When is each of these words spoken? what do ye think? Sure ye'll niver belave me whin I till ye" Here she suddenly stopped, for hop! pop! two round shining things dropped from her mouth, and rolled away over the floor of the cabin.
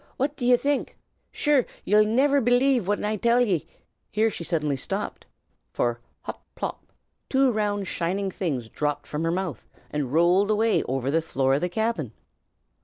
what 0.17 0.35
do 0.35 0.47
ye 0.47 0.57
think? 0.57 0.97
Sure 1.31 1.63
ye'll 1.85 2.03
niver 2.03 2.41
belave 2.41 2.81
me 2.81 2.85
whin 2.87 3.05
I 3.05 3.17
till 3.17 3.39
ye" 3.39 3.67
Here 4.11 4.31
she 4.31 4.43
suddenly 4.43 4.75
stopped, 4.75 5.25
for 5.71 5.99
hop! 6.21 6.43
pop! 6.55 6.87
two 7.29 7.51
round 7.51 7.85
shining 7.87 8.31
things 8.31 8.67
dropped 8.67 9.05
from 9.05 9.23
her 9.23 9.31
mouth, 9.31 9.63
and 9.91 10.11
rolled 10.11 10.49
away 10.49 10.81
over 10.85 11.11
the 11.11 11.21
floor 11.21 11.53
of 11.53 11.61
the 11.61 11.69
cabin. 11.69 12.13